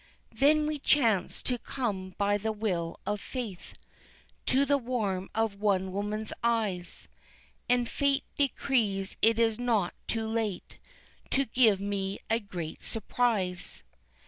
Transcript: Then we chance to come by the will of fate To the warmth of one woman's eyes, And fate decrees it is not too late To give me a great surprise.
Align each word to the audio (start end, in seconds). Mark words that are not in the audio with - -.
Then 0.31 0.65
we 0.65 0.79
chance 0.79 1.43
to 1.43 1.59
come 1.59 2.15
by 2.17 2.35
the 2.39 2.51
will 2.51 2.99
of 3.05 3.21
fate 3.21 3.75
To 4.47 4.65
the 4.65 4.79
warmth 4.79 5.29
of 5.35 5.61
one 5.61 5.91
woman's 5.91 6.33
eyes, 6.43 7.07
And 7.69 7.87
fate 7.87 8.23
decrees 8.35 9.15
it 9.21 9.37
is 9.37 9.59
not 9.59 9.93
too 10.07 10.27
late 10.27 10.79
To 11.29 11.45
give 11.45 11.79
me 11.79 12.17
a 12.31 12.39
great 12.39 12.81
surprise. 12.81 13.83